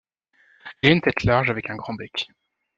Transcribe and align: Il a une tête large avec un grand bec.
Il 0.81 0.89
a 0.89 0.93
une 0.93 1.01
tête 1.01 1.25
large 1.25 1.51
avec 1.51 1.69
un 1.69 1.75
grand 1.75 1.93
bec. 1.93 2.27